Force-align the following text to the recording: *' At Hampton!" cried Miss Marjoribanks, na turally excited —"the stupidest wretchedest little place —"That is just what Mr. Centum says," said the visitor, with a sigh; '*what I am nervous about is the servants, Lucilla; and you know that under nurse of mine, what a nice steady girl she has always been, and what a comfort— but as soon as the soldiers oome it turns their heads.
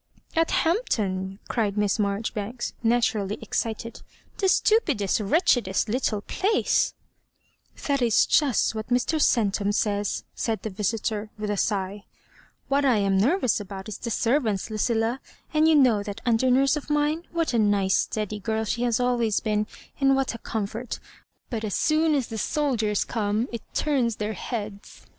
*' 0.21 0.35
At 0.35 0.49
Hampton!" 0.49 1.37
cried 1.47 1.77
Miss 1.77 1.99
Marjoribanks, 1.99 2.73
na 2.81 2.97
turally 2.97 3.39
excited 3.39 4.01
—"the 4.39 4.49
stupidest 4.49 5.19
wretchedest 5.19 5.87
little 5.87 6.21
place 6.21 6.95
—"That 7.85 8.01
is 8.01 8.25
just 8.25 8.73
what 8.73 8.87
Mr. 8.87 9.21
Centum 9.21 9.71
says," 9.71 10.23
said 10.33 10.63
the 10.63 10.71
visitor, 10.71 11.29
with 11.37 11.51
a 11.51 11.55
sigh; 11.57 12.05
'*what 12.67 12.83
I 12.83 12.97
am 12.97 13.15
nervous 13.19 13.59
about 13.59 13.87
is 13.87 13.99
the 13.99 14.09
servants, 14.09 14.71
Lucilla; 14.71 15.21
and 15.53 15.67
you 15.67 15.75
know 15.75 16.01
that 16.01 16.19
under 16.25 16.49
nurse 16.49 16.75
of 16.75 16.89
mine, 16.89 17.27
what 17.31 17.53
a 17.53 17.59
nice 17.59 17.95
steady 17.95 18.39
girl 18.39 18.65
she 18.65 18.81
has 18.81 18.99
always 18.99 19.39
been, 19.39 19.67
and 19.99 20.15
what 20.15 20.33
a 20.33 20.39
comfort— 20.39 20.97
but 21.51 21.63
as 21.63 21.75
soon 21.75 22.15
as 22.15 22.29
the 22.29 22.39
soldiers 22.39 23.05
oome 23.05 23.47
it 23.51 23.61
turns 23.75 24.15
their 24.15 24.33
heads. 24.33 25.05